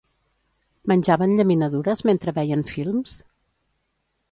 Menjaven 0.91 1.35
llaminadures 1.41 2.03
mentre 2.11 2.35
veien 2.39 2.67
films? 2.73 3.17